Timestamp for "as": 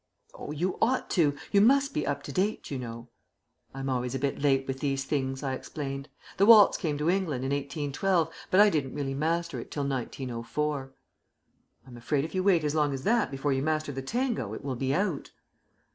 12.63-12.73, 12.95-13.03